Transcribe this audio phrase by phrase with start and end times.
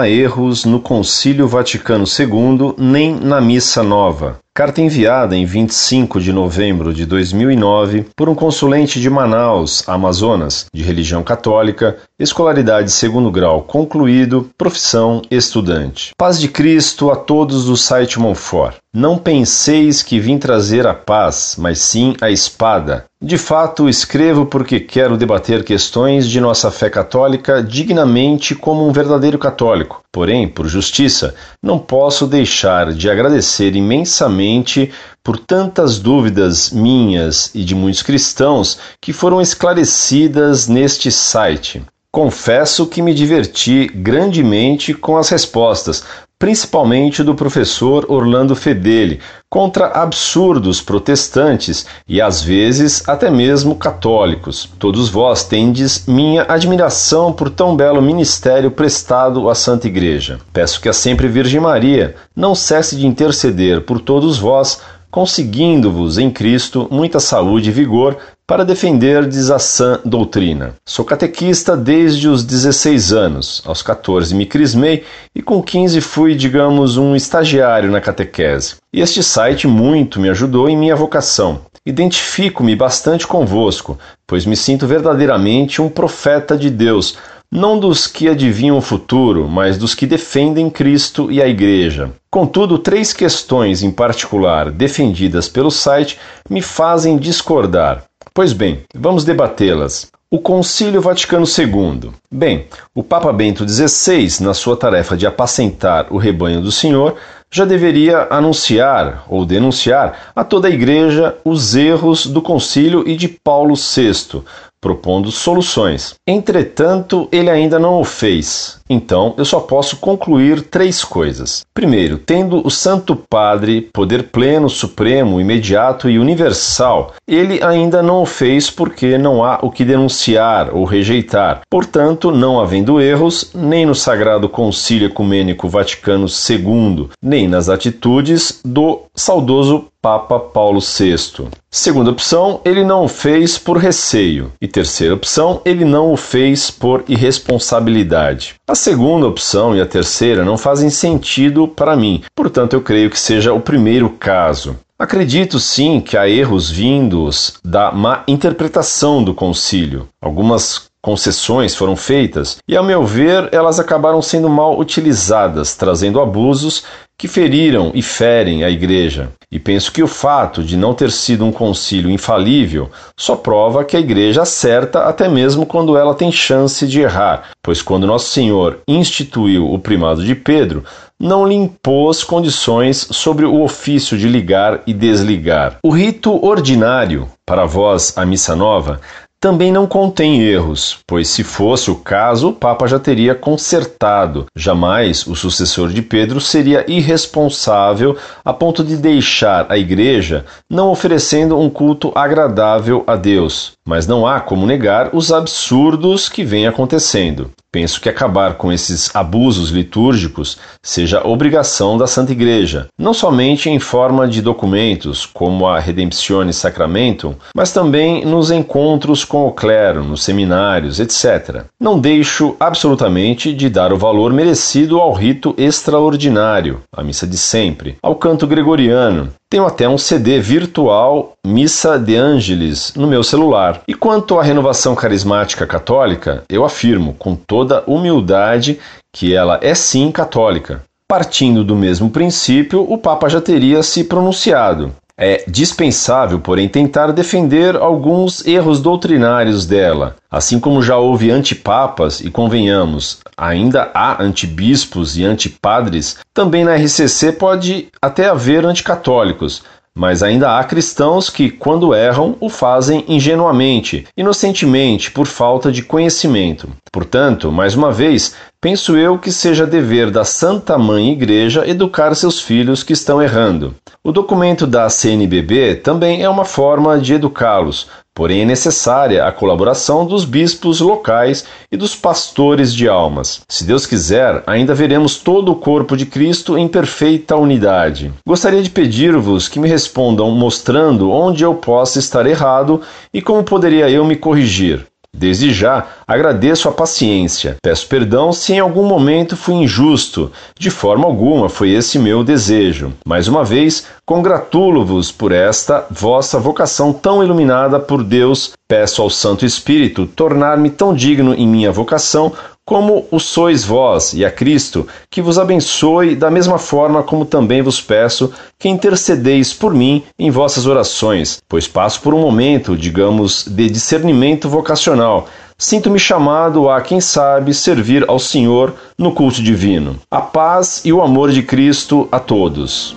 [0.00, 4.38] há erros no Concílio Vaticano II nem na Missa Nova.
[4.60, 10.82] Carta enviada em 25 de novembro de 2009 por um consulente de Manaus, Amazonas, de
[10.82, 16.10] religião católica, escolaridade segundo grau concluído, profissão estudante.
[16.14, 18.76] Paz de Cristo a todos do site Monfort.
[18.92, 23.06] Não penseis que vim trazer a paz, mas sim a espada.
[23.22, 29.38] De fato, escrevo porque quero debater questões de nossa fé católica dignamente como um verdadeiro
[29.38, 30.02] católico.
[30.12, 34.90] Porém, por justiça, não posso deixar de agradecer imensamente
[35.22, 41.82] por tantas dúvidas minhas e de muitos cristãos que foram esclarecidas neste site.
[42.12, 46.04] Confesso que me diverti grandemente com as respostas,
[46.40, 54.66] principalmente do professor Orlando Fedeli, contra absurdos protestantes e às vezes até mesmo católicos.
[54.78, 60.38] Todos vós tendes minha admiração por tão belo ministério prestado à Santa Igreja.
[60.50, 64.80] Peço que a sempre Virgem Maria não cesse de interceder por todos vós,
[65.10, 68.16] conseguindo-vos em Cristo muita saúde e vigor
[68.50, 70.74] para defenderdes a sã doutrina.
[70.84, 73.62] Sou catequista desde os 16 anos.
[73.64, 78.74] Aos 14 me crismei e com 15 fui, digamos, um estagiário na catequese.
[78.92, 81.60] E este site muito me ajudou em minha vocação.
[81.86, 87.18] Identifico-me bastante convosco, pois me sinto verdadeiramente um profeta de Deus,
[87.52, 92.10] não dos que adivinham o futuro, mas dos que defendem Cristo e a Igreja.
[92.28, 98.09] Contudo, três questões em particular defendidas pelo site me fazem discordar.
[98.32, 100.08] Pois bem, vamos debatê-las.
[100.30, 102.12] O Concílio Vaticano II.
[102.30, 107.16] Bem, o Papa Bento XVI, na sua tarefa de apacentar o rebanho do Senhor,
[107.50, 113.26] já deveria anunciar ou denunciar a toda a Igreja os erros do Concílio e de
[113.26, 114.40] Paulo VI,
[114.80, 116.14] propondo soluções.
[116.24, 118.79] Entretanto, ele ainda não o fez.
[118.92, 121.64] Então, eu só posso concluir três coisas.
[121.72, 128.26] Primeiro, tendo o Santo Padre poder pleno, supremo, imediato e universal, ele ainda não o
[128.26, 131.60] fez porque não há o que denunciar ou rejeitar.
[131.70, 139.02] Portanto, não havendo erros, nem no Sagrado Concílio Ecumênico Vaticano II, nem nas atitudes do
[139.14, 141.46] saudoso Papa Paulo VI.
[141.70, 144.50] Segunda opção, ele não o fez por receio.
[144.60, 148.54] E terceira opção, ele não o fez por irresponsabilidade.
[148.66, 153.18] A segunda opção e a terceira não fazem sentido para mim, portanto, eu creio que
[153.18, 154.76] seja o primeiro caso.
[154.98, 160.08] Acredito sim que há erros vindos da má interpretação do concílio.
[160.20, 166.84] Algumas concessões foram feitas e, a meu ver, elas acabaram sendo mal utilizadas, trazendo abusos
[167.20, 169.28] que feriram e ferem a Igreja.
[169.52, 173.94] E penso que o fato de não ter sido um concílio infalível só prova que
[173.94, 178.78] a Igreja acerta até mesmo quando ela tem chance de errar, pois quando Nosso Senhor
[178.88, 180.82] instituiu o primado de Pedro,
[181.20, 185.76] não lhe impôs condições sobre o ofício de ligar e desligar.
[185.84, 188.98] O rito ordinário, para vós a missa nova,
[189.40, 194.44] também não contém erros, pois se fosse o caso, o Papa já teria consertado.
[194.54, 201.58] Jamais o sucessor de Pedro seria irresponsável a ponto de deixar a Igreja não oferecendo
[201.58, 203.72] um culto agradável a Deus.
[203.90, 207.50] Mas não há como negar os absurdos que vêm acontecendo.
[207.72, 213.80] Penso que acabar com esses abusos litúrgicos seja obrigação da Santa Igreja, não somente em
[213.80, 220.22] forma de documentos, como a Redemptione Sacramentum, mas também nos encontros com o clero, nos
[220.22, 221.64] seminários, etc.
[221.80, 227.96] Não deixo absolutamente de dar o valor merecido ao rito extraordinário, a missa de sempre,
[228.00, 233.82] ao canto gregoriano, tenho até um CD virtual Missa de Ângeles no meu celular.
[233.88, 238.78] E quanto à renovação carismática católica, eu afirmo com toda humildade
[239.12, 240.84] que ela é sim católica.
[241.08, 244.92] Partindo do mesmo princípio, o Papa já teria se pronunciado.
[245.22, 250.16] É dispensável, porém, tentar defender alguns erros doutrinários dela.
[250.30, 257.32] Assim como já houve antipapas, e convenhamos, ainda há antibispos e antipadres, também na RCC
[257.32, 259.62] pode até haver anticatólicos,
[259.94, 266.70] mas ainda há cristãos que, quando erram, o fazem ingenuamente, inocentemente, por falta de conhecimento.
[266.90, 272.40] Portanto, mais uma vez, penso eu que seja dever da Santa Mãe Igreja educar seus
[272.40, 273.74] filhos que estão errando.
[274.04, 280.04] O documento da CNBB também é uma forma de educá-los, porém é necessária a colaboração
[280.04, 283.40] dos bispos locais e dos pastores de almas.
[283.48, 288.12] Se Deus quiser, ainda veremos todo o corpo de Cristo em perfeita unidade.
[288.26, 292.82] Gostaria de pedir-vos que me respondam mostrando onde eu possa estar errado
[293.12, 294.86] e como poderia eu me corrigir.
[295.14, 297.56] Desde já, agradeço a paciência.
[297.62, 300.32] Peço perdão se em algum momento fui injusto.
[300.58, 302.92] De forma alguma foi esse meu desejo.
[303.04, 308.52] Mais uma vez, congratulo-vos por esta vossa vocação tão iluminada por Deus.
[308.68, 312.32] Peço ao Santo Espírito tornar-me tão digno em minha vocação
[312.70, 317.60] como o sois vós, e a Cristo, que vos abençoe da mesma forma como também
[317.62, 323.44] vos peço que intercedeis por mim em vossas orações, pois passo por um momento, digamos,
[323.44, 325.26] de discernimento vocacional.
[325.58, 329.96] Sinto-me chamado a, quem sabe, servir ao Senhor no culto divino.
[330.08, 332.96] A paz e o amor de Cristo a todos.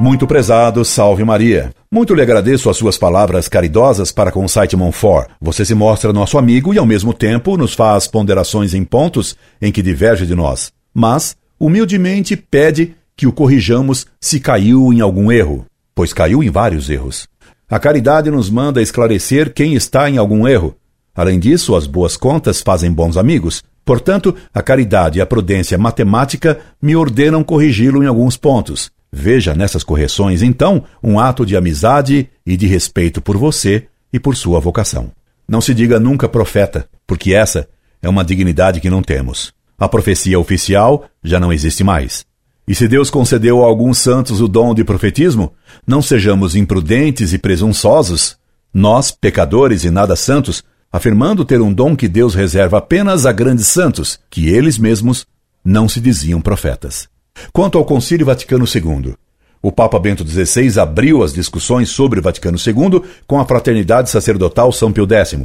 [0.00, 1.72] Muito prezado, salve Maria.
[1.94, 5.28] Muito lhe agradeço as suas palavras caridosas para com o site Monfort.
[5.38, 9.70] Você se mostra nosso amigo e, ao mesmo tempo, nos faz ponderações em pontos em
[9.70, 10.72] que diverge de nós.
[10.94, 16.88] Mas, humildemente, pede que o corrijamos se caiu em algum erro, pois caiu em vários
[16.88, 17.28] erros.
[17.68, 20.74] A caridade nos manda esclarecer quem está em algum erro.
[21.14, 23.62] Além disso, as boas contas fazem bons amigos.
[23.84, 28.90] Portanto, a caridade e a prudência matemática me ordenam corrigi-lo em alguns pontos.
[29.12, 34.34] Veja nessas correções, então, um ato de amizade e de respeito por você e por
[34.34, 35.12] sua vocação.
[35.46, 37.68] Não se diga nunca profeta, porque essa
[38.00, 39.52] é uma dignidade que não temos.
[39.78, 42.24] A profecia oficial já não existe mais.
[42.66, 45.52] E se Deus concedeu a alguns santos o dom de profetismo,
[45.86, 48.36] não sejamos imprudentes e presunçosos,
[48.72, 53.66] nós, pecadores e nada santos, afirmando ter um dom que Deus reserva apenas a grandes
[53.66, 55.26] santos, que eles mesmos
[55.64, 57.11] não se diziam profetas.
[57.52, 59.14] Quanto ao Concílio Vaticano II,
[59.60, 64.72] o Papa Bento XVI abriu as discussões sobre o Vaticano II com a Fraternidade Sacerdotal
[64.72, 65.36] São Pio X,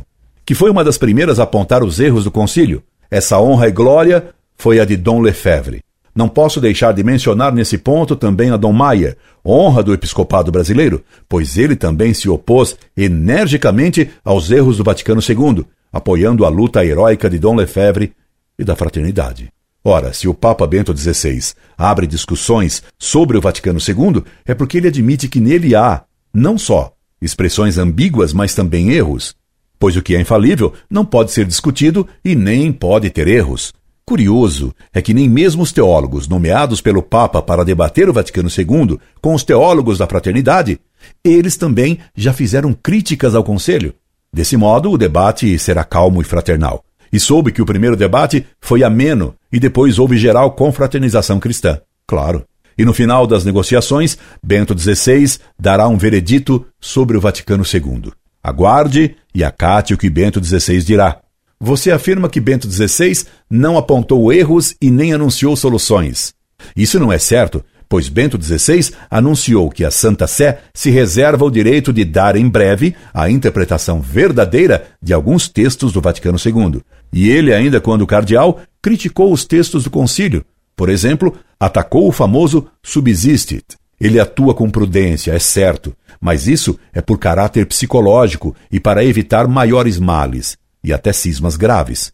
[0.46, 2.82] que foi uma das primeiras a apontar os erros do concílio.
[3.12, 5.82] Essa honra e glória foi a de Dom Lefebvre.
[6.16, 11.04] Não posso deixar de mencionar nesse ponto também a Dom Maia, honra do episcopado brasileiro,
[11.30, 15.64] pois ele também se opôs energicamente aos erros do Vaticano II,
[15.94, 18.14] apoiando a luta heróica de Dom Lefebvre
[18.58, 19.52] e da fraternidade.
[19.84, 24.88] Ora, se o Papa Bento XVI abre discussões sobre o Vaticano II, é porque ele
[24.88, 26.04] admite que nele há,
[26.34, 29.36] não só expressões ambíguas, mas também erros.
[29.80, 33.74] Pois o que é infalível não pode ser discutido e nem pode ter erros.
[34.06, 38.98] Curioso é que nem mesmo os teólogos nomeados pelo Papa para debater o Vaticano II
[39.22, 40.80] com os teólogos da fraternidade,
[41.24, 43.94] eles também já fizeram críticas ao Conselho.
[44.32, 48.84] Desse modo, o debate será calmo e fraternal e soube que o primeiro debate foi
[48.84, 51.80] ameno e depois houve geral confraternização cristã.
[52.06, 52.46] Claro.
[52.78, 58.12] E no final das negociações, Bento XVI dará um veredito sobre o Vaticano II.
[58.44, 61.20] Aguarde e acate o que Bento XVI dirá.
[61.60, 66.34] Você afirma que Bento XVI não apontou erros e nem anunciou soluções.
[66.76, 71.52] Isso não é certo, pois Bento XVI anunciou que a Santa Sé se reserva o
[71.52, 76.82] direito de dar em breve a interpretação verdadeira de alguns textos do Vaticano II.
[77.12, 80.46] E ele, ainda quando cardeal, criticou os textos do concílio.
[80.76, 83.66] Por exemplo, atacou o famoso subsistit.
[84.00, 89.48] Ele atua com prudência, é certo, mas isso é por caráter psicológico e para evitar
[89.48, 92.14] maiores males e até cismas graves.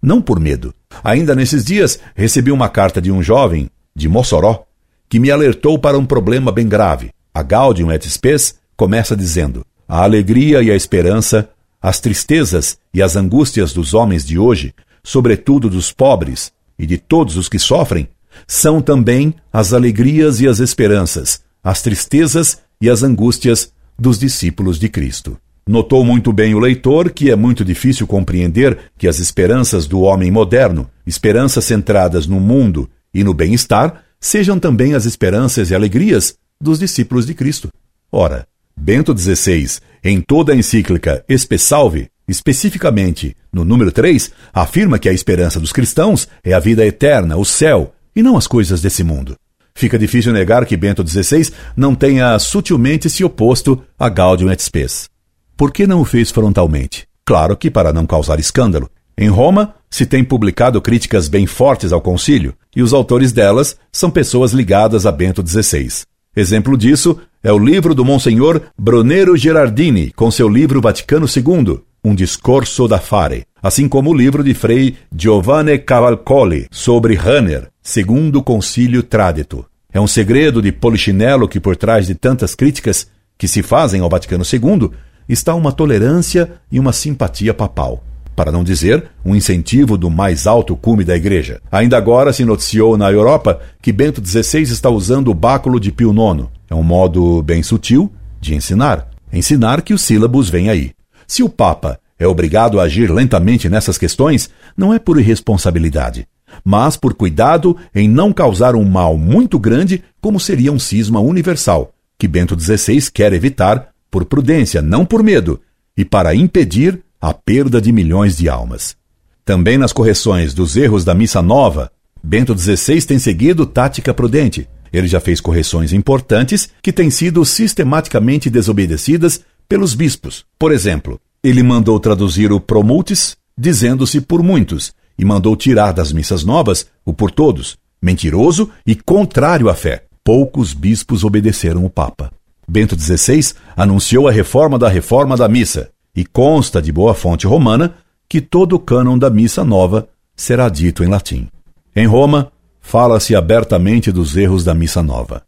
[0.00, 0.72] Não por medo.
[1.02, 4.64] Ainda nesses dias recebi uma carta de um jovem, de Mossoró,
[5.08, 7.10] que me alertou para um problema bem grave.
[7.32, 11.48] A Gaudium et Spes começa dizendo: a alegria e a esperança,
[11.84, 14.72] as tristezas e as angústias dos homens de hoje,
[15.02, 18.08] sobretudo dos pobres e de todos os que sofrem,
[18.48, 24.88] são também as alegrias e as esperanças, as tristezas e as angústias dos discípulos de
[24.88, 25.36] Cristo.
[25.68, 30.30] Notou muito bem o leitor que é muito difícil compreender que as esperanças do homem
[30.30, 36.78] moderno, esperanças centradas no mundo e no bem-estar, sejam também as esperanças e alegrias dos
[36.78, 37.68] discípulos de Cristo.
[38.10, 45.08] Ora, Bento XVI, em toda a encíclica Espe Salve, especificamente no número 3, afirma que
[45.08, 49.02] a esperança dos cristãos é a vida eterna, o céu, e não as coisas desse
[49.02, 49.34] mundo.
[49.74, 55.08] Fica difícil negar que Bento XVI não tenha sutilmente se oposto a Gaudium et Spes.
[55.56, 57.08] Por que não o fez frontalmente?
[57.24, 58.90] Claro que para não causar escândalo.
[59.16, 64.10] Em Roma, se tem publicado críticas bem fortes ao concílio, e os autores delas são
[64.10, 66.02] pessoas ligadas a Bento XVI.
[66.36, 72.14] Exemplo disso é o livro do Monsenhor Brunero Gerardini, com seu livro Vaticano II, Um
[72.14, 78.42] Discorso da Fare, assim como o livro de Frei Giovanni Cavalcoli sobre Hanner, segundo o
[78.42, 79.62] Concílio Tradito.
[79.92, 84.08] É um segredo de polichinelo que por trás de tantas críticas que se fazem ao
[84.08, 84.90] Vaticano II
[85.28, 88.02] está uma tolerância e uma simpatia papal
[88.34, 91.60] para não dizer um incentivo do mais alto cume da Igreja.
[91.70, 96.12] Ainda agora se noticiou na Europa que Bento XVI está usando o báculo de Pio
[96.12, 96.48] IX.
[96.74, 99.08] É um modo bem sutil de ensinar.
[99.32, 100.90] ensinar que os sílabos vêm aí.
[101.24, 106.26] Se o Papa é obrigado a agir lentamente nessas questões, não é por irresponsabilidade,
[106.64, 111.92] mas por cuidado em não causar um mal muito grande, como seria um cisma universal,
[112.18, 115.60] que Bento XVI quer evitar por prudência, não por medo,
[115.96, 118.96] e para impedir a perda de milhões de almas.
[119.44, 124.68] Também nas correções dos erros da Missa Nova, Bento XVI tem seguido tática prudente.
[124.94, 130.44] Ele já fez correções importantes que têm sido sistematicamente desobedecidas pelos bispos.
[130.56, 136.44] Por exemplo, ele mandou traduzir o Promultis, dizendo-se por muitos, e mandou tirar das missas
[136.44, 140.04] novas o por todos, mentiroso e contrário à fé.
[140.22, 142.30] Poucos bispos obedeceram o Papa.
[142.66, 147.96] Bento XVI anunciou a reforma da reforma da missa, e consta de boa fonte romana
[148.28, 151.48] que todo o cânon da missa nova será dito em latim.
[151.96, 152.52] Em Roma,
[152.84, 155.42] fala-se abertamente dos erros da missa nova.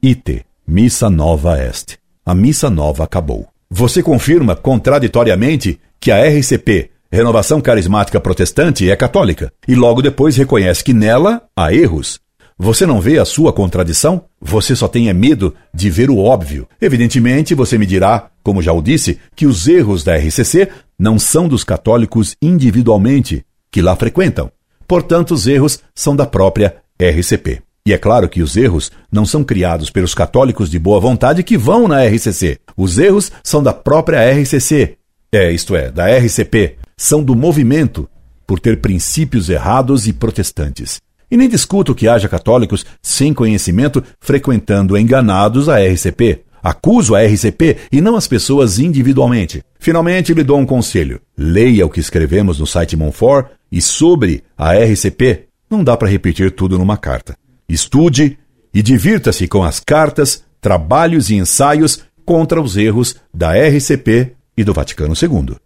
[0.00, 1.98] Ite, missa nova est.
[2.24, 3.48] A missa nova acabou.
[3.68, 10.84] Você confirma contraditoriamente que a RCP, Renovação Carismática Protestante, é católica e logo depois reconhece
[10.84, 12.20] que nela há erros.
[12.56, 14.24] Você não vê a sua contradição?
[14.40, 16.68] Você só tem é medo de ver o óbvio.
[16.80, 21.48] Evidentemente, você me dirá, como já o disse, que os erros da RCC não são
[21.48, 24.50] dos católicos individualmente que lá frequentam.
[24.86, 27.62] Portanto, os erros são da própria RCP.
[27.86, 31.56] E é claro que os erros não são criados pelos católicos de boa vontade que
[31.56, 32.58] vão na RCC.
[32.76, 34.96] Os erros são da própria RCC,
[35.32, 38.08] é, isto é, da RCP, são do movimento,
[38.46, 41.00] por ter princípios errados e protestantes.
[41.30, 46.42] E nem discuto que haja católicos sem conhecimento frequentando enganados a RCP.
[46.62, 49.62] Acuso a RCP e não as pessoas individualmente.
[49.78, 51.20] Finalmente, lhe dou um conselho.
[51.36, 55.46] Leia o que escrevemos no site Monfort e sobre a RCP.
[55.70, 57.36] Não dá para repetir tudo numa carta.
[57.68, 58.38] Estude
[58.72, 64.72] e divirta-se com as cartas, trabalhos e ensaios contra os erros da RCP e do
[64.72, 65.56] Vaticano II.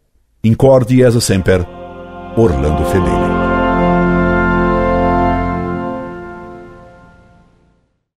[0.42, 1.66] Incorde e semper,
[2.36, 3.39] Orlando Fedeli.